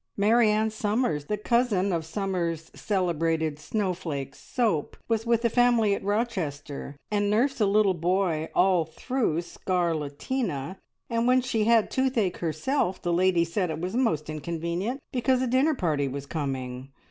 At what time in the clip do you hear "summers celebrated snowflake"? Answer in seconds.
2.07-4.33